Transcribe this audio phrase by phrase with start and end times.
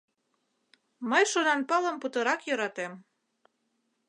[1.09, 2.93] Мый шонанпылым путырак йӧратем.